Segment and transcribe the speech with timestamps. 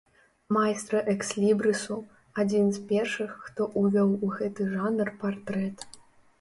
[0.55, 1.97] Майстра экслібрысу,
[2.45, 5.89] адзін з першых, хто ўвёў у гэты жанр партрэт.